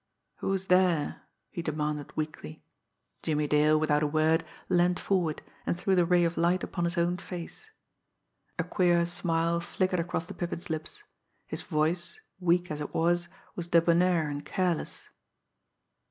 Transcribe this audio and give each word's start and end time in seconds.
"Who's 0.37 0.65
there?" 0.65 1.21
he 1.51 1.61
demanded 1.61 2.17
weakly. 2.17 2.63
Jimmie 3.21 3.45
Dale, 3.45 3.79
without 3.79 4.01
a 4.01 4.07
word, 4.07 4.43
leaned 4.67 4.99
forward, 4.99 5.43
and 5.63 5.77
threw 5.77 5.93
the 5.95 6.07
ray 6.07 6.23
of 6.23 6.37
light 6.39 6.63
upon 6.63 6.85
his 6.85 6.97
own 6.97 7.17
face. 7.17 7.69
A 8.57 8.63
queer 8.63 9.05
smile 9.05 9.59
flickered 9.59 9.99
across 9.99 10.25
the 10.25 10.33
Pippin's 10.33 10.71
lips; 10.71 11.03
his 11.45 11.61
voice, 11.61 12.19
weak 12.39 12.71
as 12.71 12.81
it 12.81 12.95
was, 12.95 13.27
was 13.55 13.67
debonair 13.67 14.27
and 14.27 14.43
careless. 14.43 15.07